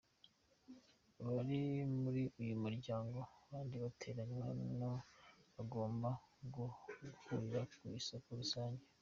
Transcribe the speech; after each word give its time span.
Abari 1.21 1.59
muri 2.01 2.21
uyu 2.41 2.55
muryango 2.63 3.19
kandi 3.47 3.73
biteganywa 3.83 4.45
ko 4.57 4.89
bagomba 5.55 6.09
guhurira 6.53 7.61
ku 7.75 7.83
isoko 7.99 8.29
rusange. 8.39 8.83